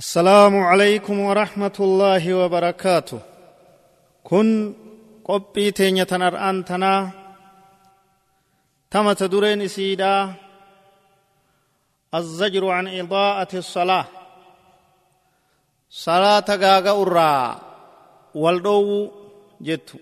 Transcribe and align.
السلام 0.00 0.54
عليكم 0.56 1.16
ورحمة 1.28 1.76
الله 1.80 2.24
وبركاته. 2.34 3.20
كن 4.24 4.74
قبي 5.28 5.70
تينية 5.70 6.08
تنرآن 6.08 6.64
تنا 6.64 7.10
تم 8.90 9.12
تدرين 9.12 9.68
سيدا. 9.68 10.34
الزجر 12.14 12.64
عن 12.68 12.86
إضاءة 12.88 13.52
الصلاة. 13.54 14.06
صلاة 15.90 16.48
غاغا 16.48 16.92
أرى 17.02 17.60
والدو 18.34 19.10
جتو. 19.60 19.98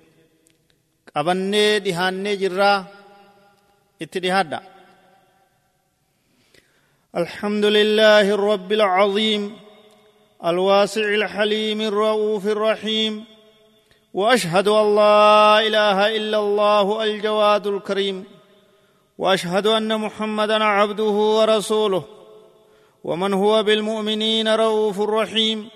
qabannee 1.11 1.83
dhihaannee 1.83 2.39
jirraa 2.43 2.87
itti 3.99 4.23
dhihaadha 4.23 4.61
الحمد 7.17 7.65
لله 7.65 8.27
الرب 8.39 8.73
العظيم. 8.73 9.68
الواسع 10.45 11.03
الحليم 11.03 11.81
الرؤوف 11.81 12.47
الرحيم 12.47 13.25
وأشهد 14.15 14.69
أن 14.69 14.95
لا 14.95 15.61
إله 15.67 16.17
إلا 16.17 16.39
الله 16.39 17.05
الجواد 17.05 17.67
الكريم 17.67 18.25
وأشهد 19.19 19.67
أن 19.67 20.01
محمدا 20.01 20.65
عبده 20.65 21.05
ورسوله 21.05 22.05
ومن 23.05 23.33
هو 23.33 23.63
بالمؤمنين 23.63 24.49
رؤوف 24.49 25.01
رحيم. 25.01 25.69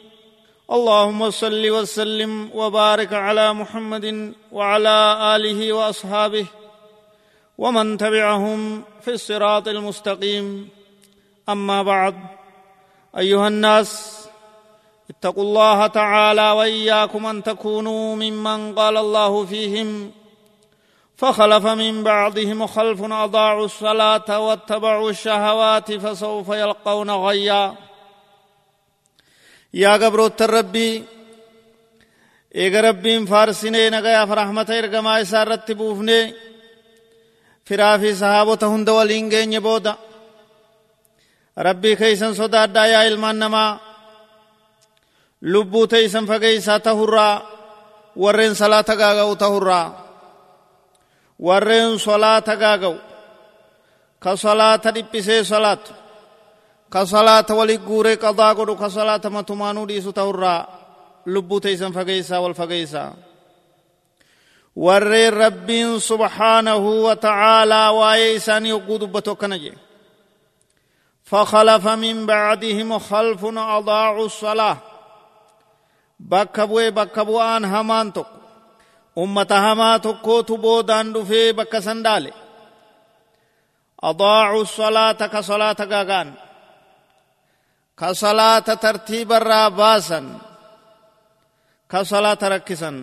اللهم 0.73 1.31
صل 1.31 1.71
وسلم 1.71 2.51
وبارك 2.55 3.13
على 3.13 3.53
محمد 3.53 4.33
وعلى 4.53 5.19
آله 5.37 5.73
وأصحابه 5.73 6.47
ومن 7.59 7.99
تبعهم 7.99 8.83
في 9.01 9.11
الصراط 9.11 9.69
المستقيم. 9.69 10.69
أما 11.49 11.83
بعد 11.83 12.15
أيها 13.19 13.49
الناس 13.49 14.12
اتقوا 15.13 15.43
الله 15.43 15.87
تعالى 15.87 16.51
وإياكم 16.51 17.27
أن 17.27 17.43
تكونوا 17.43 18.17
ممن 18.17 18.75
قال 18.75 18.97
الله 18.97 19.45
فيهم. 19.45 20.11
فخلف 21.17 21.67
من 21.67 22.03
بعضهم 22.03 22.67
خلف 22.67 23.03
أضاعوا 23.03 23.65
الصلاة 23.65 24.39
واتبعوا 24.39 25.11
الشهوات 25.11 25.93
فسوف 25.93 26.49
يلقون 26.49 27.11
غيا. 27.11 27.75
يا 29.75 29.93
قبر 29.93 30.27
التربي 30.27 31.05
إيغا 32.57 32.81
ربي 32.81 33.27
فارسيني 33.27 33.91
نغيا 33.91 34.27
فرحمة 34.27 34.67
إرقما 34.79 35.21
إسار 35.23 35.49
رتبوفني 35.49 36.35
فرافي 37.65 38.15
صحابة 38.15 38.59
هند 38.63 38.91
والإنجين 38.91 39.53
يبودا. 39.53 39.97
ربي 41.59 41.97
كيسن 41.97 42.35
صدار 42.35 42.69
دايا 42.69 43.09
المانما 43.09 43.92
lubbuu 45.43 45.87
teeysan 45.87 46.27
fageeysaa 46.27 46.81
tahurraa 46.81 47.43
warreen 48.17 48.55
salaata 48.55 48.97
gaaga'u 48.97 49.37
tahurraa 49.37 49.89
warreen 51.43 51.99
solaata 51.99 52.57
gaaga'u 52.57 52.97
ka 54.19 54.37
salaata 54.37 54.95
dhiphisee 54.95 55.45
salaatu 55.45 55.93
ka 56.91 57.07
salaata 57.07 57.55
wali 57.55 57.79
guuree 57.79 58.17
qadaa 58.17 58.55
godhu 58.55 58.77
ka 58.77 58.89
salaata 58.89 59.31
matumaanuu 59.31 59.89
dhiisu 59.89 60.13
tahurraa 60.13 60.67
lubbuu 61.27 61.61
teeysan 61.61 61.93
fageeysaa 61.93 62.41
wal 62.41 62.55
fageeysaa 62.55 63.13
warreen 64.77 65.33
rabbiin 65.33 66.01
subhaanahu 66.01 67.05
wa 67.05 67.17
waa'ee 67.93 68.35
isaanii 68.35 68.71
hogguu 68.71 69.01
dubbatu 69.01 69.31
akkana 69.31 69.59
jedhe 69.59 69.93
فخلف 71.33 71.89
من 71.89 72.27
بعدهم 72.27 72.99
خلف 72.99 73.45
أضاعوا 73.45 74.27
الصلاة 74.27 74.77
bakka 76.31 76.63
bu'ee 76.71 76.91
bakka 76.99 77.23
bu'aan 77.29 77.65
hamaan 77.73 78.09
tokko 78.17 78.37
ummata 79.23 79.57
hamaa 79.67 79.99
tokkootu 80.07 80.55
boodaan 80.65 81.13
dhufee 81.15 81.53
bakka 81.59 81.79
san 81.87 81.99
dhaale 82.05 82.31
adaacuu 84.09 84.65
salaata 84.79 85.27
ka 85.35 85.41
salaata 85.51 85.85
gaagaan 85.93 86.29
ka 88.01 88.09
salaata 88.23 88.75
tartiibarraa 88.85 89.69
baasan 89.79 90.27
ka 91.91 91.99
salaata 92.11 92.47
rakkisan 92.55 92.97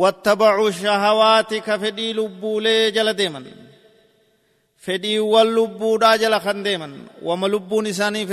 wattabacuu 0.00 0.70
shahawaati 0.80 1.58
ka 1.66 1.74
fedhii 1.82 2.12
lubbuulee 2.18 2.90
jala 2.96 3.12
deeman 3.20 3.46
fedhiiwwan 4.84 5.48
lubbuudhaa 5.56 6.16
jala 6.22 6.38
kan 6.46 6.58
deeman 6.66 6.92
wama 7.26 7.46
lubbuun 7.54 7.86
isaanii 7.92 8.26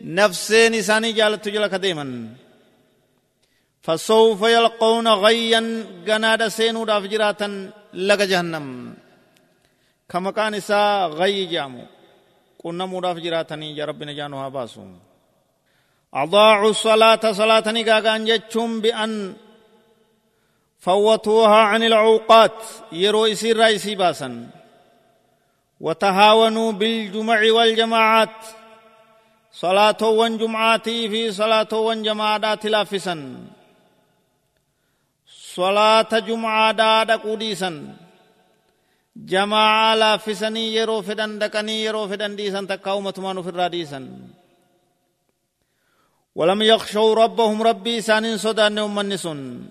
nafseen 0.00 0.74
isaanii 0.74 1.12
jaalattu 1.18 1.50
jala 1.50 1.68
ka 1.68 1.78
deeman 1.78 2.12
فسوف 3.86 4.42
يلقون 4.42 5.08
غيا 5.08 5.62
جناد 6.06 6.48
سينو 6.48 6.84
داف 6.84 7.02
جراتا 7.02 7.70
لغا 7.94 8.24
جهنم 8.24 8.94
كما 10.10 10.30
كان 10.30 10.54
إسا 10.54 11.06
غي 11.06 11.46
جامو 11.46 11.84
قلنا 12.64 12.86
مداف 12.86 13.16
جراتني 13.16 13.76
يا 13.76 13.84
ربنا 13.84 14.12
جانوها 14.12 14.48
باسو 14.48 14.82
أضاعوا 16.14 16.70
الصلاة 16.70 17.32
صلاة 17.32 17.66
نقاقان 17.66 18.24
جتشم 18.24 18.80
بأن 18.80 19.34
فوتوها 20.78 21.60
عن 21.70 21.82
العوقات. 21.82 22.58
يرو 22.92 23.26
إسير 23.26 23.56
رئيسي 23.56 23.94
باسا 23.94 24.50
وتهاونوا 25.80 26.72
بالجمع 26.72 27.40
والجماعات. 27.52 28.38
صلاة 29.52 30.02
جمعاتي 30.42 31.08
في 31.08 31.32
صلاة 31.32 31.94
جماعات 31.94 32.66
لافسا. 32.66 33.16
صلاة 35.56 36.12
جمعة 36.28 36.72
دادا 36.72 37.16
قديسا. 37.16 37.96
جماعة 39.16 39.94
لافسني 39.94 40.74
يرو 40.74 41.02
فدن 41.02 41.38
دكني 41.38 41.84
يرو 41.84 42.08
فدن 42.08 42.36
ديسا 42.36 42.60
تكاومة 42.64 43.14
مانو 43.18 43.42
في 43.42 43.48
الراديسا. 43.48 44.00
ولم 46.34 46.62
يخشوا 46.62 47.14
ربهم 47.14 47.62
ربي 47.62 48.00
سان 48.00 48.36
صدان 48.36 48.78
أمنسون 48.78 49.68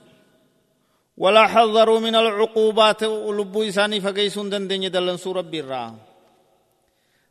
ولا 1.18 1.48
حذروا 1.48 2.00
من 2.00 2.16
العقوبات. 2.16 3.04
ولبو 3.04 3.64
إساني 3.64 4.02
فقيسون 4.02 4.50
دندن 4.50 4.92
دلنسو 4.92 5.32
ربي 5.32 5.60
الرا 5.60 5.96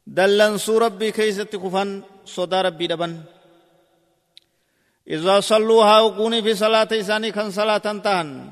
دلنسو 0.06 0.78
ربي 0.78 1.12
كيست 1.12 1.56
كفن 1.56 2.02
صدا 2.24 2.62
ربي 2.62 2.86
دبن. 2.86 3.12
إذا 5.08 5.40
صلوها 5.40 6.00
وقوني 6.00 6.42
في 6.42 6.54
صلاة 6.54 6.88
إساني 6.92 7.30
كان 7.30 7.50
صلاة 7.50 7.78
تهن 7.78 8.50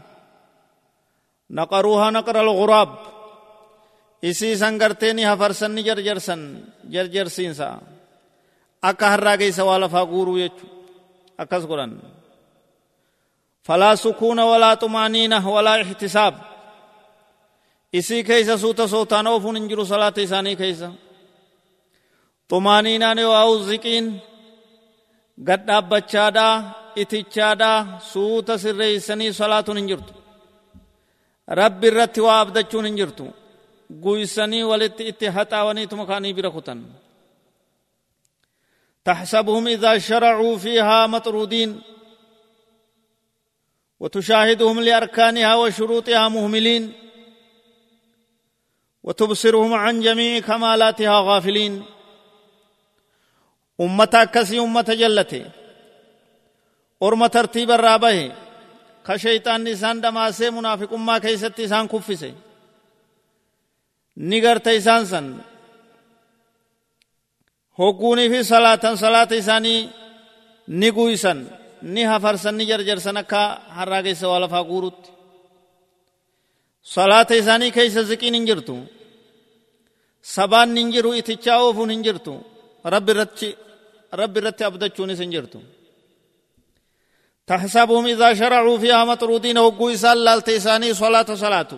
نقروها 1.50 2.10
نقر 2.10 2.36
الغراب. 2.40 2.92
إسي 4.24 4.56
سنگرتيني 4.56 5.24
هفرسن 5.32 5.76
جرجرسن 5.82 6.40
جرجرسين 6.84 7.54
سا. 7.54 7.80
أكا 8.84 9.06
هرّا 9.14 9.36
كيسا 9.36 9.62
والا 9.62 9.88
فاقورو 9.88 10.36
يچو 10.36 10.66
أكس 11.40 11.64
قرآن 11.64 11.98
فلا 13.62 13.94
سكون 13.94 14.40
ولا 14.40 14.74
طمانينة 14.74 15.48
ولا 15.54 15.82
احتساب 15.82 16.34
إسي 17.94 18.22
كيسا 18.22 18.56
سوتا 18.56 18.86
سوتا 18.86 19.22
نوفون 19.22 19.56
انجرو 19.56 19.84
صلاة 19.84 20.14
إساني 20.18 20.56
كيسا 20.56 20.92
طمانينة 22.48 23.12
نواو 23.12 23.58
زكين 23.58 24.18
قد 25.48 25.70
أبتشادا 25.70 26.48
itichaadha 26.96 28.00
suuta 28.00 28.58
sirreeysanii 28.58 29.32
salaatuun 29.32 29.76
hin 29.76 29.88
jirtu 29.88 30.12
rabbi 31.60 31.86
irratti 31.86 32.20
waa 32.20 32.40
abdachuun 32.40 32.84
hin 32.88 32.98
jirtu 33.00 33.28
guysanii 34.04 34.62
walitti 34.70 35.08
itti 35.12 35.32
haxaawaniituma 35.36 36.06
kaanii 36.06 36.34
bira 36.34 36.50
kutan 36.50 36.82
تحسبهم 39.04 39.66
إذا 39.68 39.98
شرعوا 39.98 40.58
فيها 40.58 41.06
مطرودين 41.06 41.80
وتشاهدهم 44.02 44.80
لأركانها 44.80 45.54
وشروطها 45.54 46.28
مهملين 46.28 46.92
وتبصرهم 49.02 49.72
عن 49.74 50.00
جميع 50.00 50.38
كمالاتها 50.38 51.20
غافلين. 51.28 51.82
أمة 53.80 54.14
كسي 54.34 54.58
أمة 54.58 54.88
جلته 55.02 55.44
أرم 57.02 57.26
ترتيب 57.26 57.70
الرابه 57.70 58.32
كشيطان 59.06 59.64
نسان 59.64 60.00
دماسي 60.00 60.50
منافق 60.50 60.92
أمة 60.92 61.18
كيست 61.18 61.60
إسان 61.60 61.86
كفسي. 61.88 62.34
نگر 64.16 64.58
تيسان 64.58 65.04
سن. 65.04 65.38
هقوني 67.78 68.28
في 68.28 68.42
صلاة 68.42 68.94
صلاة 68.94 69.28
إساني 69.32 69.88
نقويسن 70.68 71.61
ni 71.82 72.02
hafarsan 72.10 72.54
ni 72.58 72.64
jarjarsan 72.70 73.16
akka 73.22 73.40
harraa 73.76 74.02
keessa 74.06 74.26
waa 74.30 74.40
lafaa 74.44 74.64
guurutti 74.70 75.10
salaata 76.94 77.34
isaanii 77.42 77.70
keessa 77.76 78.02
ziqiin 78.10 78.34
hin 78.38 78.46
jirtu 78.50 78.74
sabaan 80.34 80.76
hin 80.76 80.88
jiru 80.94 81.10
itichaa 81.20 81.58
oofuun 81.64 81.90
hin 81.94 82.02
jirtu 82.06 82.34
rabbi 82.94 83.10
irratti 83.14 83.48
rabbi 84.20 84.38
irratti 84.40 84.62
abdachuunis 84.70 85.20
hin 85.24 85.32
jirtu 85.36 85.60
تحسبهم 87.46 88.06
إذا 88.06 88.34
شرعوا 88.34 88.78
فيها 88.78 89.04
مطرودين 89.04 89.58
وقوا 89.58 89.92
إسان 89.92 90.18
لالتيساني 90.24 90.94
صلاة 90.94 91.34
صلاة 91.34 91.70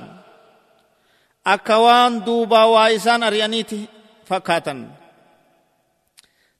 أكوان 1.46 2.24
دوبا 2.24 2.62
وايسان 2.64 3.22
أريانيتي 3.22 3.80
فكاتا 4.28 4.74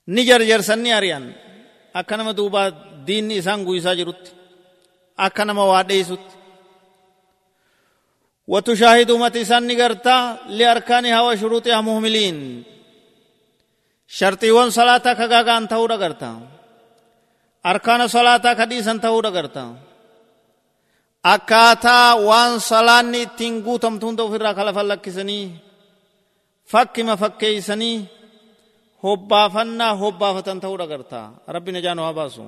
نجر 0.08 0.40
جرسني 0.42 0.90
أريان 0.98 1.24
أكنما 1.96 2.32
دوبا 2.32 2.62
دين 3.08 3.32
إسان 3.38 3.58
قويسا 3.66 3.92
جرت 3.98 4.24
أكنما 5.26 5.64
واديسوت 5.70 6.26
وتشاهد 8.52 9.10
أمة 9.16 9.34
إسان 9.44 9.62
نقرتا 9.70 10.16
لأركانها 10.58 11.18
وشروطها 11.26 11.80
مهملين 11.88 12.36
شرطيوان 14.18 14.68
صلاة 14.78 15.06
كغاغان 15.18 15.62
تهورا 15.70 15.96
قرتا 16.02 16.32
أركان 17.70 18.00
صلاة 18.16 18.44
كديسان 18.58 18.96
تهورا 19.04 19.30
قرتا 19.36 19.66
akkaataa 21.34 22.20
waan 22.28 22.60
salaanni 22.60 23.22
ittiin 23.26 23.54
guutamtu 23.66 24.06
hunda 24.06 24.22
ofirraa 24.26 24.54
kalafa 24.58 24.82
lakkisanii 24.88 25.44
fakkima 26.72 27.14
fakkeeysanii 27.22 27.96
hobbaafannaa 29.04 29.94
hobbaafatan 30.02 30.60
ta'uu 30.62 30.78
dhagarta 30.82 31.20
rabbi 31.54 31.70
najaa 31.76 31.94
nu 31.96 32.02
haa 32.06 32.18
baasu 32.20 32.44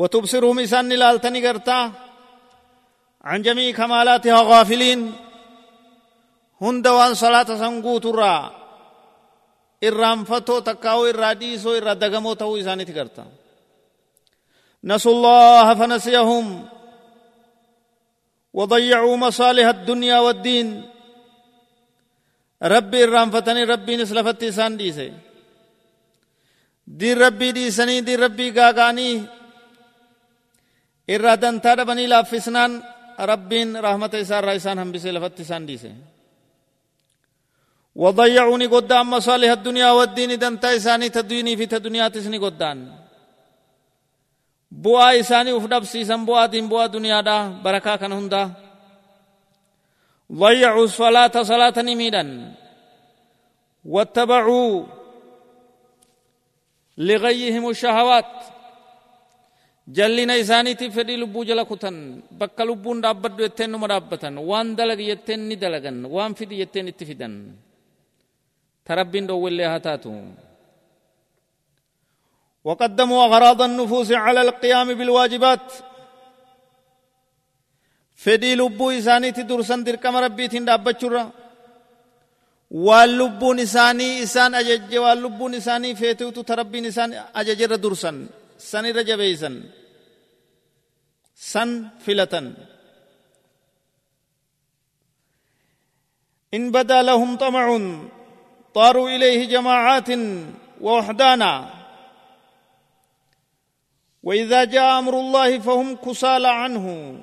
watubsiruhum 0.00 0.58
isaan 0.64 0.92
ilaaltanii 0.92 1.46
gartaa 1.48 1.84
عن 3.26 3.42
جميع 3.42 3.74
كمالاتها 3.74 4.38
غافلين. 4.42 5.12
هند 6.62 6.86
وان 6.86 7.14
صلاة 7.14 7.50
سنقوت 7.58 8.06
الرا 8.06 8.36
إرام 9.84 10.24
فتو 10.24 10.58
تكاو 10.58 11.10
إرا 11.10 11.32
ديسو 11.32 11.74
إرا 11.74 11.94
دقمو 11.94 12.32
تو 12.38 12.56
إساني 12.56 12.84
تكرتا 12.84 13.26
نسوا 14.84 15.12
الله 15.12 15.74
فنسيهم. 15.74 16.46
وضيعوا 18.54 19.16
مصالح 19.16 19.66
الدنيا 19.66 20.18
والدين. 20.18 20.68
ربي 22.62 23.04
إرام 23.04 23.30
فتني 23.30 23.64
ربي 23.64 23.96
نسلفت 23.96 24.42
إسان 24.42 24.76
ديسي. 24.76 25.12
دي 26.86 27.14
ربي 27.14 27.52
ديسني 27.52 28.00
دي 28.00 28.16
ربي 28.16 28.50
قاقاني 28.50 29.10
إرا 31.10 31.34
دنتا 31.42 31.74
دبني 31.78 32.06
لافسنان 32.06 32.72
ربين 33.30 33.68
رحمة 33.86 34.12
إسان 34.14 34.40
رئيسان 34.44 34.78
هم 34.78 34.92
بسي 34.92 35.10
لفت 35.14 35.40
إسان 35.40 35.66
ديسي 35.66 35.92
وضيعوني 38.02 38.66
قدام 38.74 39.10
مصالح 39.10 39.50
الدنيا 39.58 39.90
والدين 39.90 40.38
دنتا 40.38 40.76
إساني 40.76 41.08
تدويني 41.08 41.56
في 41.56 41.66
تدنيا 41.66 42.08
تسني 42.08 42.38
قدام 42.38 42.78
بوا 44.70 45.20
إساني 45.20 45.56
أفدب 45.56 45.84
سيسان 45.84 46.20
بوا 46.28 46.46
دين 46.46 46.68
بوا 46.68 46.86
دنيا 46.86 47.20
دا 47.20 47.48
بركا 47.64 47.96
كان 47.96 48.12
هندا 48.12 48.42
ضيعوا 50.32 50.84
الصلاة 50.84 51.34
صلاة 51.42 51.76
نميدا 51.88 52.24
واتبعوا 53.84 54.86
لغيهم 56.98 57.64
الشهوات 57.70 58.32
jallina 59.86 60.34
isaaniitiif 60.42 60.94
fedhii 60.94 61.16
lubbuu 61.22 61.44
jala 61.48 61.64
kutan 61.70 61.96
bakka 62.40 62.62
lubbuun 62.68 62.98
dhaabbaddu 63.04 63.40
jetteen 63.46 63.70
numa 63.70 63.86
dhaabbatan 63.92 64.34
waan 64.50 64.68
dalagi 64.78 65.04
jetteen 65.10 65.40
ni 65.48 65.56
dalagan 65.62 65.96
waan 66.14 66.32
fidi 66.38 66.54
jetteen 66.62 66.88
itti 66.92 67.04
fidan 67.12 67.36
تربين 68.86 69.26
دو 69.26 69.48
اللي 69.48 69.64
هاتاتو 69.66 70.14
وقدموا 72.64 73.24
أغراض 73.26 73.60
النفوس 73.62 74.10
على 74.12 74.40
القيام 74.46 74.88
بالواجبات 74.98 75.66
فدي 78.22 78.54
لبو 78.54 78.90
إساني 78.90 79.30
تدرسن 79.36 79.80
دركم 79.86 80.16
ربي 80.16 80.48
تندابت 80.48 81.00
شرا 81.02 81.24
واللبو 82.86 83.48
نساني 83.60 84.08
إسان 84.22 84.54
أجج 84.60 84.92
واللبو 85.04 85.44
نساني 85.54 85.90
فيتو 85.98 86.30
تربي 86.50 86.80
نسان 86.86 87.10
أججر 87.40 87.72
سن 88.58 88.86
رجبيسن 88.86 89.64
سن 91.34 91.88
فلتن 92.00 92.54
إن 96.54 96.70
بدا 96.70 97.02
لهم 97.02 97.36
طمع 97.36 97.78
طاروا 98.74 99.08
إليه 99.08 99.48
جماعات 99.48 100.08
ووحدانا 100.80 101.70
وإذا 104.22 104.64
جاء 104.64 104.98
أمر 104.98 105.20
الله 105.20 105.58
فهم 105.58 105.96
كسالى 105.96 106.48
عنه 106.48 107.18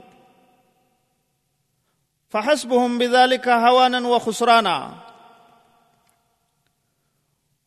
فحسبهم 2.29 2.97
بذلك 2.97 3.47
هوانا 3.49 4.07
وخسرانا 4.07 5.03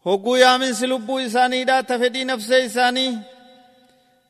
هقو 0.06 0.36
يا 0.36 0.56
من 0.56 0.72
سلبو 0.72 1.18
إساني 1.18 1.64
لا 1.64 1.80
تفدي 1.80 2.24
نفس 2.24 2.50
إساني 2.50 3.35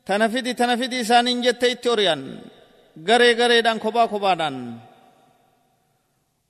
تنفدي 0.06 0.52
تنفدي 0.54 1.00
إساني 1.00 1.40
جت 1.44 1.64
إتوريان 1.64 2.20
غري 3.08 3.30
غري 3.34 3.60
دان 3.60 3.78
كوبا 3.78 4.06
كوبا 4.06 4.34
دان 4.34 4.56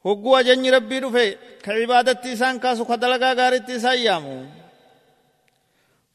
hogguu 0.06 0.36
ajajni 0.38 0.70
rabbii 0.70 1.00
dhufe 1.02 1.24
ka 1.64 1.70
cibaadatti 1.74 2.30
isaan 2.34 2.60
kaasu 2.62 2.86
ka 2.86 2.94
dalagaa 3.02 3.34
gaaritti 3.34 3.72
isaan 3.78 3.98
yaamu 3.98 4.36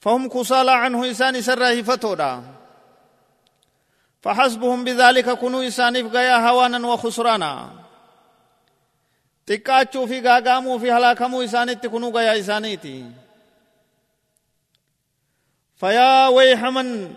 فهم 0.01 0.29
كسالى 0.29 0.71
عنه 0.71 1.11
إسان 1.11 1.41
سره 1.41 1.81
فتودا 1.81 2.43
فحسبهم 4.21 4.83
بذلك 4.83 5.29
كنوا 5.29 5.67
إسان 5.67 6.07
غيا 6.07 6.49
هوانا 6.49 6.87
وخسرانا 6.87 7.71
في 9.45 10.21
غاغامو 10.25 10.79
في 10.79 10.91
هلاكمو 10.91 11.41
إسان 11.43 11.81
تكونوا 11.81 12.11
غيا 12.11 12.39
إسانيتي 12.39 13.11
فيا 15.75 16.27
ويح 16.27 16.63
من 16.63 17.15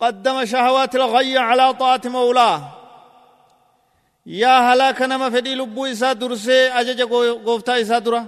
قدم 0.00 0.44
شهوات 0.44 0.94
الغي 0.96 1.38
على 1.38 1.72
طاعة 1.72 2.00
مولاه. 2.04 2.60
يا 4.26 4.72
هلاك 4.72 5.02
نما 5.02 5.30
فدي 5.30 5.54
لبو 5.54 5.86
إسا 5.86 6.12
درسي 6.12 6.68
اجا 6.68 7.04
قفتا 7.46 7.80
إسا 7.80 7.98
درا. 7.98 8.26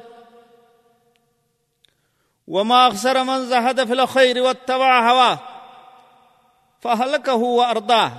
وما 2.48 2.88
أخسر 2.88 3.24
من 3.24 3.46
زهد 3.46 3.84
في 3.84 3.92
الخير 3.92 4.42
واتبع 4.42 5.10
هواه. 5.10 5.38
فهلكه 6.80 7.34
وأرضاه. 7.34 8.12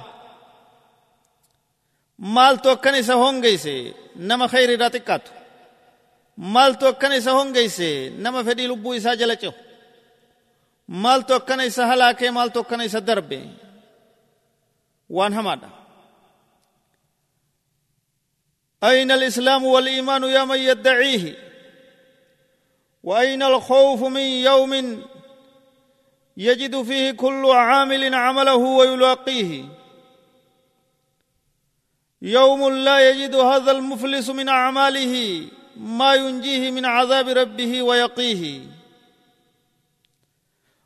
مال 2.20 2.58
توكني 2.58 3.04
سهون 3.04 3.42
جيسي 3.42 3.94
نما 4.16 4.48
خير 4.48 4.82
راتكاتو 4.82 5.32
مال 6.38 6.80
توكني 6.80 7.22
سهون 7.22 7.54
جيسي 7.54 8.10
نما 8.10 8.44
فدي 8.44 8.68
لبو 8.68 8.94
إسا 8.94 9.13
جلچو. 9.16 9.51
Maaltu 10.88 11.34
akkana 11.34 11.66
isa 11.66 11.88
halaakee 11.88 12.32
maaltu 12.32 12.60
akkana 12.60 12.86
isa 12.86 13.02
darbe 13.02 13.40
waan 15.10 15.34
hamaadha 15.34 15.70
أين 18.84 19.12
الإسلام 19.12 19.63
والإيمان 19.66 20.24
يا 20.24 20.44
من 20.46 20.60
يدعيه 20.60 21.36
وأين 23.04 23.44
الخوف 23.44 24.04
من 24.04 24.22
يوم 24.22 25.04
يجد 26.38 26.82
فيه 26.82 27.12
كل 27.12 27.46
عامل 27.46 28.16
عمله 28.16 28.56
ويلاقيه 28.56 29.66
يوم 32.22 32.70
لا 32.74 33.10
يجد 33.10 33.36
هذا 33.36 33.72
المفلس 33.72 34.30
من 34.30 34.50
أعماله 34.50 35.48
ما 35.78 36.13
ينجيه 36.16 36.72
من 36.72 36.86
عذاب 36.86 37.28
ربه 37.30 37.82
ويقيه 37.84 38.62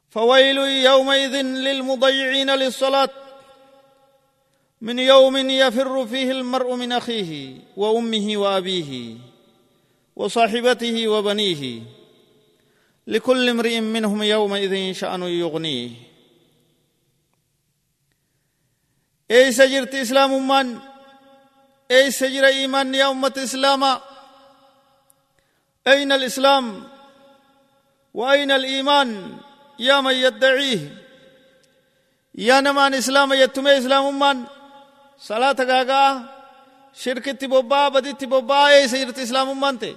فويل 0.10 0.58
يومئذ 0.58 1.42
للمضيعين 1.42 2.50
للصلاة. 2.50 3.10
من 4.82 5.00
يوم 5.00 5.38
يفر 5.38 6.08
فيه 6.08 6.32
المرء 6.32 6.76
من 6.76 6.92
أخيه 6.92 7.58
وأمه 7.78 8.38
وأبيه 8.38 9.18
وصاحبته 10.16 11.08
وبنيه. 11.08 11.82
لكل 13.08 13.50
امرئ 13.50 13.80
منهم 13.80 14.24
يومئذ 14.24 14.94
شأن 14.94 15.24
يغنيه. 15.24 15.92
أي 19.32 19.52
سجرت 19.52 19.96
إسلام 19.96 20.48
من 20.48 20.80
أي 21.92 22.12
سجر 22.12 22.46
إيمان 22.46 22.96
يا 22.96 23.12
أمة 23.12 23.34
إسلام؟ 23.38 23.84
أين 25.88 26.12
الإسلام؟ 26.12 26.84
وأين 28.14 28.52
الإيمان؟ 28.52 29.38
يا 29.79 30.01
من 30.01 30.13
يدعيه 30.13 30.79
يا 32.36 32.62
نمان 32.62 32.93
إسلام 32.93 33.34
يتمي 33.34 33.77
إسلام 33.77 34.05
أمان. 34.05 34.46
صلاة 35.19 35.55
غاغا 35.60 36.03
شرك 36.93 37.25
تبوبا 37.25 37.88
بدي 37.88 38.13
تبوبا 38.13 38.67
أي 38.67 38.88
سيرت 38.88 39.19
إسلام 39.19 39.50
أمان 39.50 39.79
تي. 39.79 39.96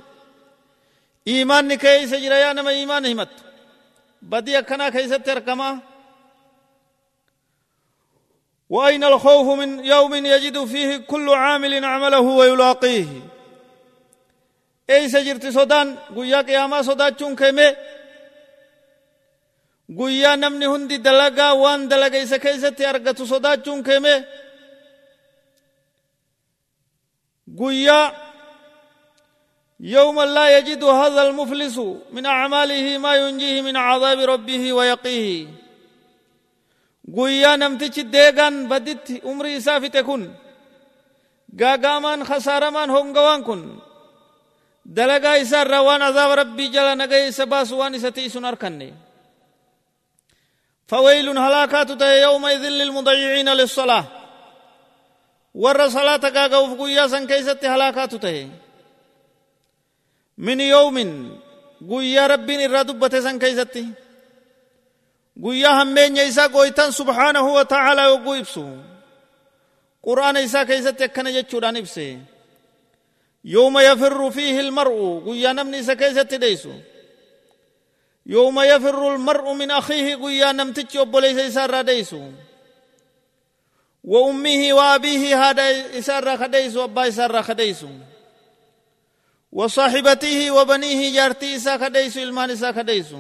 إيمان 1.29 1.69
نكاي 1.69 2.07
سجر 2.07 2.33
يا 2.33 2.53
نمان 2.53 2.75
إيمان 2.75 3.07
همت 3.07 3.29
بدي 4.23 4.59
أكنا 4.59 4.89
كاي 4.89 5.09
ستركما 5.09 5.79
وأين 8.71 9.05
الخوف 9.05 9.59
من 9.59 9.85
يوم 9.85 10.15
يجد 10.15 10.65
فيه 10.65 10.97
كل 10.97 11.31
عامل 11.31 11.85
عمله 11.85 12.21
ويلاقيه؟ 12.21 13.07
أي 14.91 15.09
سجرت 15.09 15.47
سودان 15.47 15.97
قويا 16.17 16.41
قياما 16.43 16.83
سودان 16.83 17.17
چونك 17.17 17.43
مي 17.43 17.77
قويا 19.99 20.37
نمني 20.37 20.67
هندي 20.67 20.97
دلقا 20.97 21.51
وان 21.63 21.89
دلقا 21.89 22.23
إسا 22.23 22.37
كيستي 22.37 22.91
أرقت 22.91 23.23
سوداتشون 23.23 23.83
كيمي 23.83 24.15
قويا 27.59 28.01
يوم 29.81 30.17
لا 30.23 30.59
يجد 30.59 30.85
هذا 30.85 31.23
المفلس 31.29 31.79
من 32.13 32.27
أعماله 32.27 32.99
ما 32.99 33.13
ينجيه 33.17 33.61
من 33.67 33.77
عذاب 33.77 34.19
ربه 34.33 34.73
ويقيه 34.73 35.47
guyyaa 37.17 37.57
namtichi 37.59 38.03
deegaan 38.13 38.57
baditti 38.71 39.15
umrii 39.31 39.57
isaa 39.59 39.81
fixe 39.83 40.03
kun 40.09 40.23
gaagaamaan 41.61 42.23
khasaaramaan 42.29 42.91
hongawaan 42.97 43.43
kun 43.49 43.63
dalagaa 44.97 45.37
isaa 45.45 45.63
irraa 45.67 45.83
waan 45.89 46.03
azaaba 46.09 46.35
rabbii 46.43 46.69
jala 46.75 46.93
nagaya 46.95 47.27
isa 47.33 47.45
baasu 47.53 47.75
waan 47.81 47.95
isa 47.99 48.11
ti'isun 48.17 48.45
arkanne 48.51 48.89
فويل 50.91 51.29
هلاكات 51.39 51.91
ته 52.01 52.13
يوم 52.27 52.47
يذل 52.47 52.79
للمضيعين 52.79 53.49
للصلاة. 53.49 54.05
ور 55.55 55.89
صلاة 55.89 56.25
قاقو 56.37 56.67
فقويا 56.71 57.07
سن 57.07 57.27
كيست 57.27 57.65
هلاكات 57.65 58.15
ته 58.15 58.49
من 60.39 60.61
يوم 60.61 60.97
قويا 61.91 62.27
ربي 62.27 62.67
الردبة 62.67 63.21
سن 63.21 63.39
كيست 63.39 63.77
قويا 65.43 65.71
همين 65.83 66.17
يسا 66.17 66.47
قويتا 66.47 66.91
سبحانه 66.91 67.45
وتعالى 67.57 68.07
وقويبسو. 68.07 68.67
قرآن 70.07 70.37
يسا 70.37 70.63
كيست 70.63 71.01
يكنا 71.01 71.31
يجد 71.31 71.65
عن 71.65 71.77
يوم 73.45 73.79
يفر 73.79 74.31
فيه 74.31 74.61
المرء 74.61 74.99
قويا 75.27 75.53
نمني 75.53 75.83
سكيست 75.83 76.35
ديسو. 76.35 76.73
يوم 78.37 78.61
يفر 78.61 79.15
المرء 79.15 79.53
من 79.53 79.71
أخيه 79.71 80.17
قيا 80.23 80.53
نمتك 80.53 80.95
وبلي 80.95 81.35
سيسار 81.35 81.83
ديسو. 81.83 82.23
وأمه 84.05 84.61
وأبيه 84.73 85.23
هذا 85.43 85.99
إسار 85.99 86.37
خديس 86.37 86.77
وأبا 86.77 87.09
إسار 87.09 87.43
خديس. 87.43 87.83
وصاحبته 89.53 90.51
وبنيه 90.51 91.01
جارتي 91.15 91.57
إسا 91.57 91.79
خديس 91.79 92.15
إلمان 92.19 92.51
إسا 92.51 92.73
خديس. 92.73 93.11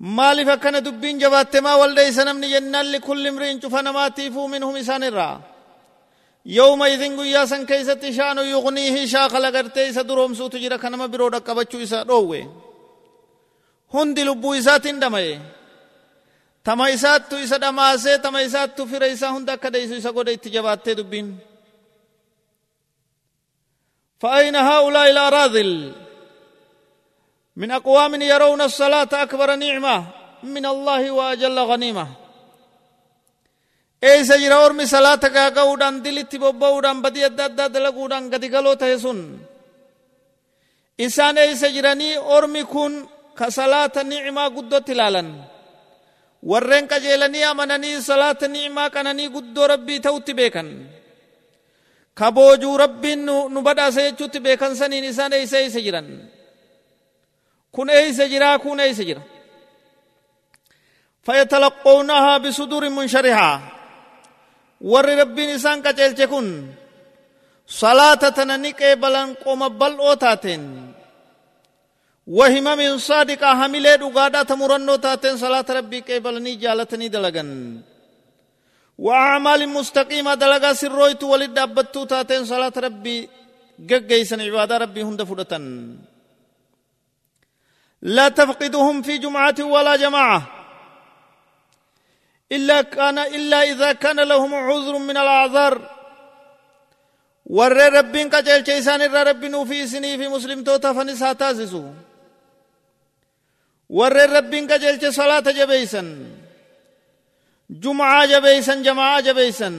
ما 0.00 0.34
لفكنا 0.34 0.78
دبين 0.78 1.18
جبات 1.18 1.56
ما 1.56 1.74
والدي 1.74 2.12
سنمني 2.12 2.58
لكل 2.92 3.32
مرين 3.32 3.60
تفنما 3.60 4.08
منهم 4.46 4.76
إسان 4.76 5.02
يوم 6.46 6.82
إذن 6.82 7.20
قيا 7.20 7.44
سن 7.44 7.66
كيسة 7.66 7.94
تشان 7.94 8.38
يغنيه 8.38 9.06
شاخ 9.06 9.34
لغرته 9.34 9.88
إسا 9.90 10.02
دروم 10.02 10.34
سوت 10.34 10.56
جرى 10.56 10.78
كنما 10.78 11.06
برودة 11.06 11.38
كبچو 11.38 11.82
إسا 11.82 12.02
روه 12.02 12.48
هند 13.94 14.18
لبو 14.20 14.54
إسا 14.54 14.78
تندمي 14.78 15.40
تما 16.64 16.94
إسا 16.94 17.18
تو 17.18 17.36
إسا 17.36 17.56
دماسي 17.56 18.18
تما 18.18 18.46
إسا 18.46 18.66
تو 18.66 18.86
فر 18.86 19.12
إسا 19.12 19.28
هند 19.28 19.50
كده 19.50 19.84
إسا 19.84 19.96
إسا 19.98 20.10
قد 20.10 20.28
اتجابات 20.28 20.86
تدبين 20.86 21.38
فأين 24.20 24.56
هؤلاء 24.56 25.10
الأراضل 25.10 25.92
من 27.56 27.70
أقوام 27.70 28.22
يرون 28.22 28.60
الصلاة 28.60 29.08
أكبر 29.12 29.54
نعمة 29.54 30.06
من 30.42 30.66
الله 30.66 31.10
وأجل 31.10 31.58
غنيمة. 31.58 32.19
أي 34.04 34.24
سجر 34.24 34.52
أورمي 34.52 34.86
صلاة 34.86 35.22
قاقودان 35.36 36.02
دلت 36.04 36.32
ببودان 36.42 36.98
بدي 37.04 37.26
أدد 37.26 37.60
دلقودان 37.74 38.22
قد 38.32 38.44
قلو 38.54 38.72
تهسون 38.80 39.18
إسان 41.00 41.38
أي 41.38 41.52
سجرني 41.62 42.10
أورمي 42.16 42.64
كون 42.64 42.92
كصلاة 43.38 43.96
نعمة 44.12 44.44
قدو 44.56 44.78
تلالا 44.88 45.24
warreen 46.50 46.88
qajeelanii 46.88 47.44
amananii 47.44 48.00
salaata 48.02 48.48
ni'imaa 48.48 48.90
kananii 48.90 49.28
guddoo 49.28 49.66
rabbii 49.72 50.00
ta'utti 50.06 50.32
beekan 50.38 50.68
ka 52.18 52.32
boojuu 52.32 52.76
rabbiin 52.84 53.20
nu 53.54 53.60
badhaasa 53.66 54.00
jechuutti 54.06 54.40
beekan 54.46 54.76
saniin 54.80 55.04
isaan 55.04 55.32
eeysa 55.32 55.58
eeysa 55.58 55.80
jiran 55.86 56.08
kun 57.74 57.88
eeysa 57.98 58.24
jiraa 58.32 58.58
kun 58.58 58.80
eeysa 58.80 59.04
jira 59.08 59.22
فيتلقونها 61.26 62.38
بصدور 62.38 62.88
منشرحة 64.80 64.88
ور 64.92 65.04
ربين 65.20 65.48
إسان 65.50 65.82
قتلت 65.82 66.22
كن 66.22 66.66
صلاة 67.66 68.14
تننك 68.14 68.82
بلن 69.02 69.34
قوم 69.44 69.68
بل 69.68 69.92
أوتاتين 69.98 70.92
وهمم 72.26 72.98
صادقة 72.98 73.48
حملة 73.62 73.96
دقادة 73.96 74.42
تمرنو 74.42 74.96
تاتين 74.96 75.36
صلاة 75.36 75.64
ربي 75.70 76.00
قبلني 76.00 76.54
جالتني 76.54 77.08
دلغن 77.08 77.80
وأعمال 78.98 79.68
مستقيمة 79.68 80.34
دلغا 80.34 80.72
سرويت 80.72 81.22
ولد 81.22 81.54
دابتو 81.54 82.04
تاتين 82.04 82.44
صلاة 82.44 82.72
ربي 82.76 83.28
ققيسن 83.90 84.40
عبادة 84.40 84.76
ربي 84.78 85.02
هند 85.02 85.22
فدتن 85.22 85.96
لا 88.02 88.28
تفقدهم 88.28 89.02
في 89.02 89.18
جمعة 89.18 89.58
ولا 89.60 89.96
جماعة 89.96 90.59
إلا 92.52 92.82
كان 92.82 93.18
إلا 93.18 93.62
إذا 93.62 93.92
كان 93.92 94.20
لهم 94.20 94.54
عذر 94.54 94.98
من 94.98 95.16
الأعذار 95.16 95.74
ور 97.46 97.76
ربين 97.98 98.26
كجل 98.30 98.62
جيسان 98.62 99.00
ور 99.12 99.26
ربين 99.26 99.64
في 99.64 99.86
سني 99.86 100.18
في 100.18 100.28
مسلم 100.28 100.64
توتا 100.64 100.92
فنسا 100.92 101.32
تازسو 101.32 101.84
ور 103.90 104.16
ربين 104.36 104.66
كجل 104.70 105.14
صلاة 105.14 105.46
جبيسن. 105.58 106.06
جمعة 107.70 108.26
جبيسن 108.26 108.82
جماعة 108.82 109.20
جبيسن. 109.20 109.76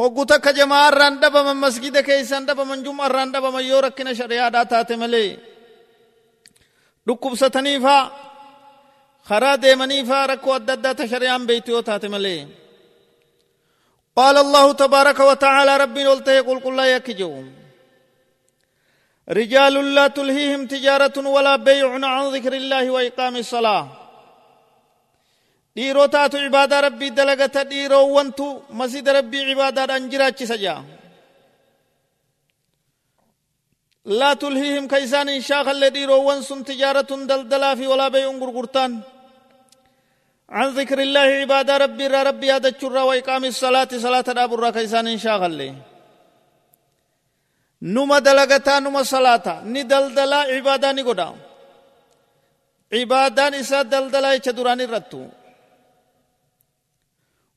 هو 0.00 0.08
قطة 0.08 0.36
كجماعة 0.36 0.90
راندبا 0.90 1.42
من 1.42 1.56
مسجد 1.56 1.98
كيسان 1.98 2.46
دبا 2.46 2.64
من 2.64 2.82
جمعة 2.82 3.08
راندبا 3.08 3.50
من 3.50 3.64
يوركنا 3.64 4.12
شريعة 4.14 4.48
داتات 4.48 4.92
ملي 4.92 5.38
دكوب 7.06 7.34
ستنيفا 7.34 7.34
دكوب 7.34 7.34
ستنيفا 7.36 8.23
خراد 9.28 9.66
مني 9.66 10.04
فاركو 10.04 10.54
ودد 10.54 10.94
تشريان 10.96 11.46
بيتي 11.46 11.70
يوتات 11.72 12.04
ملي 12.04 12.46
قال 14.16 14.36
الله 14.36 14.72
تبارك 14.72 15.20
وتعالى 15.20 15.76
ربي 15.76 16.06
قلت 16.06 16.28
قل 16.28 16.60
قل 16.60 16.76
لا 16.76 16.86
يكجو 16.96 17.44
رجال 19.28 19.94
لا 19.94 20.06
تلهيهم 20.06 20.66
تجارة 20.66 21.16
ولا 21.34 21.56
بيع 21.56 21.88
عن 22.14 22.24
ذكر 22.34 22.52
الله 22.52 22.90
وإقام 22.90 23.36
الصلاة۔ 23.36 23.84
ديرو 25.76 26.06
تات 26.06 26.34
عبادة 26.34 26.80
ربي 26.80 27.08
دلغة 27.10 27.62
ديرو 27.62 28.08
وانتو 28.08 28.60
مزيد 28.70 29.08
ربي 29.08 29.38
عبادة 29.50 29.96
انجرات 29.96 30.42
سجا۔ 30.44 30.76
لا 34.04 34.34
تلهيهم 34.34 34.88
كيسان 34.88 35.40
شاخ 35.40 35.68
الذي 35.68 36.04
روان 36.04 36.42
سن 36.42 36.64
تجارة 36.64 37.10
دلدلا 37.30 37.74
في 37.74 37.86
ولا 37.86 38.08
بيع 38.08 38.28
غرغرتان 38.28 39.00
عن 40.50 40.68
ذكر 40.68 40.98
الله 40.98 41.20
عبادة 41.20 41.76
ربي 41.76 42.06
را 42.06 42.22
ربي 42.22 42.52
هذا 42.52 42.68
الشر 42.68 42.96
وإقام 42.96 43.44
الصلاة 43.44 43.88
صلاة 44.04 44.20
دابر 44.20 44.70
كيسان 44.70 45.06
إن 45.08 45.18
شاء 45.18 45.46
الله 45.46 45.74
نما 47.82 48.18
دلغتا 48.18 48.78
نما 48.78 49.02
صلاة 49.02 49.46
ندلدلا 49.64 50.36
عبادة 50.36 50.92
نقدا 50.92 51.28
عبادة 52.92 53.60
إسا 53.60 53.82
دلدلا 53.82 54.32
يشدران 54.34 54.80
الرتو 54.80 55.22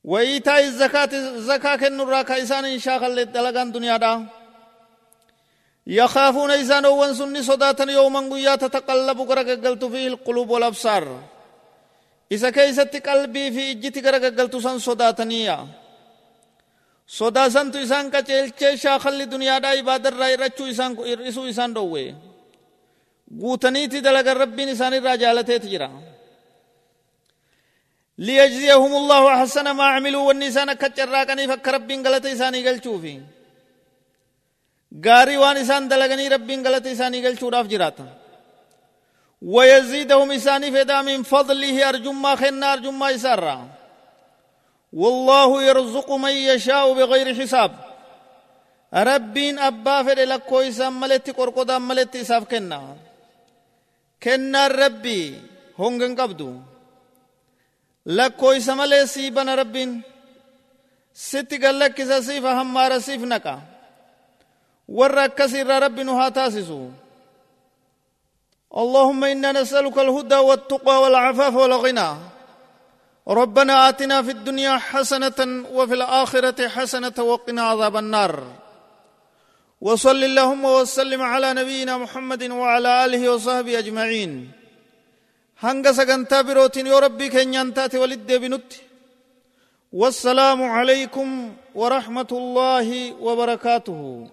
وإيتاء 0.04 0.64
الزكاة 0.64 1.12
الزكاة 1.12 1.76
كنورا 1.76 2.22
كيسان 2.22 2.64
إن 2.64 2.78
شاء 2.78 3.06
الله 3.06 3.22
دلغان 3.22 3.72
دنيا 3.72 3.96
دا. 3.96 4.26
يخافون 5.86 6.50
إسان 6.50 6.86
وانسن 6.86 7.42
صداتا 7.42 7.84
يوما 7.84 8.20
قيا 8.32 8.54
تتقلب 8.56 9.18
قرقلت 9.28 9.84
فيه 9.84 10.06
القلوب 10.08 10.50
والأبصار. 10.50 11.04
Isa 12.30 12.52
keeysatti 12.52 13.00
qalbii 13.00 13.48
fi 13.54 13.62
ijjiti 13.72 14.00
gara 14.00 14.18
san 14.66 14.80
sodaataniya 14.80 15.56
sodaa 17.06 17.48
santu 17.50 17.78
isaan 17.78 18.10
qaceelchee 18.10 18.76
shaakalli 18.76 19.30
duniyaadhaa 19.32 19.78
ibaadarraa 19.82 20.30
irrachuu 20.34 20.66
isaan 20.74 20.92
irrisuu 21.12 21.46
isaan 21.52 21.74
dhowwe 21.74 22.14
guutaniiti 23.40 24.04
dalagan 24.04 24.36
rabbiin 24.36 24.68
isaan 24.68 24.94
irraa 24.98 25.16
jaalateeti 25.16 25.68
jira 25.74 25.90
ليجزيهم 28.26 28.92
الله 29.00 29.22
أحسن 29.34 29.66
ما 29.78 29.86
عملوا 29.94 30.26
والنسان 30.28 30.72
كتشراكني 30.82 31.44
فك 31.50 31.66
ربين 31.74 31.98
غلطي 32.06 32.32
إساني 32.32 32.60
قلچوفي 32.66 33.14
غاري 35.06 35.36
وان 35.42 35.88
دلغني 35.90 36.26
ربين 36.34 36.66
غلطي 36.66 36.92
إساني 36.92 37.18
قلچو 37.26 37.48
راف 37.54 37.66
جراتا 37.72 38.06
ويزيدهم 39.42 40.32
إساني 40.32 40.70
فدا 40.70 41.02
من 41.02 41.22
فضله 41.22 41.88
أرجما 41.88 42.34
خنا 42.36 42.72
أرجما 42.72 43.14
إسارا 43.14 43.68
والله 44.92 45.62
يرزق 45.62 46.12
من 46.12 46.30
يشاء 46.30 46.92
بغير 46.92 47.34
حساب. 47.34 47.72
ربين 48.94 49.58
أبا 49.58 50.02
فد 50.02 50.18
لكو 50.18 50.60
إسان 50.60 50.92
ملتي 50.92 51.32
قرقودا 51.32 51.78
ملتي 51.78 52.20
إساف 52.20 52.44
كنا. 52.44 52.96
كنا 54.22 54.66
ربي 54.66 55.42
هونغن 55.76 56.20
قبدو 56.20 56.52
لكو 58.06 58.52
إسا 58.52 58.74
ملي 58.74 59.06
سيبنا 59.06 59.54
ربين. 59.54 60.02
ست 61.14 61.64
قال 61.64 61.78
لك 61.78 62.00
إسا 62.00 62.20
سيفا 62.20 62.62
همارا 62.62 62.98
سيف 62.98 63.22
نكا 63.22 63.60
ورا 64.88 65.26
كسر 65.26 65.82
ربي 65.82 66.02
نها 66.02 66.28
اللهم 68.76 69.24
إنا 69.24 69.52
نسألك 69.52 69.98
الهدى 69.98 70.36
والتقى 70.36 71.02
والعفاف 71.02 71.54
والغنى. 71.54 72.10
ربنا 73.28 73.88
آتنا 73.88 74.22
في 74.22 74.30
الدنيا 74.30 74.76
حسنة 74.78 75.64
وفي 75.72 75.94
الآخرة 75.94 76.68
حسنة 76.68 77.14
وقنا 77.18 77.62
عذاب 77.62 77.96
النار. 77.96 78.42
وصل 79.80 80.24
اللهم 80.24 80.64
وسلم 80.64 81.22
على 81.22 81.52
نبينا 81.52 81.98
محمد 81.98 82.42
وعلى 82.50 83.04
آله 83.04 83.32
وصحبه 83.32 83.78
هنگا 85.64 85.92
سغنتا 85.92 86.42
بروتين 86.42 86.86
يا 86.86 86.98
ربي 86.98 87.28
كن 87.28 87.74
تاتي 87.74 87.98
ولد 87.98 88.32
بنت 88.32 88.72
والسلام 89.92 90.62
عليكم 90.62 91.28
ورحمة 91.74 92.30
الله 92.32 92.88
وبركاته 93.20 94.28